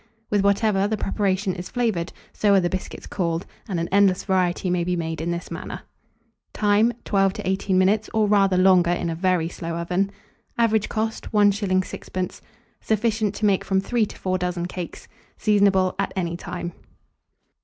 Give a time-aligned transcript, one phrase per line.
[0.31, 4.67] With whatever the preparation is flavoured, so are the biscuits called; and an endless variety
[4.71, 5.81] may be made in this manner.
[6.53, 6.91] Time.
[7.05, 10.09] 12 to 18 minutes, or rather longer, in a very slow oven.
[10.57, 11.83] Average cost, 1s.
[11.83, 12.41] 6d.
[12.81, 15.07] Sufficient to make from 3 to 4 dozen cakes.
[15.37, 16.73] Seasonable at any time.